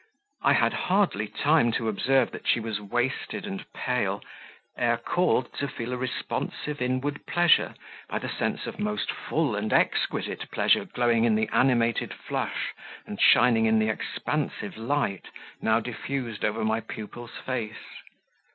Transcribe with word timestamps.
I 0.41 0.53
had 0.53 0.73
hardly 0.73 1.27
time 1.27 1.71
to 1.73 1.87
observe 1.87 2.31
that 2.31 2.47
she 2.47 2.59
was 2.59 2.81
wasted 2.81 3.45
and 3.45 3.63
pale, 3.71 4.23
ere 4.75 4.97
called 4.97 5.53
to 5.59 5.67
feel 5.67 5.93
a 5.93 5.97
responsive 5.97 6.81
inward 6.81 7.23
pleasure 7.27 7.75
by 8.09 8.17
the 8.17 8.27
sense 8.27 8.65
of 8.65 8.79
most 8.79 9.11
full 9.11 9.55
and 9.55 9.71
exquisite 9.71 10.49
pleasure 10.49 10.85
glowing 10.85 11.23
in 11.25 11.35
the 11.35 11.49
animated 11.53 12.15
flush, 12.15 12.73
and 13.05 13.21
shining 13.21 13.67
in 13.67 13.77
the 13.77 13.89
expansive 13.89 14.75
light, 14.75 15.27
now 15.61 15.79
diffused 15.79 16.43
over 16.43 16.65
my 16.65 16.79
pupil's 16.79 17.37
face. 17.45 17.85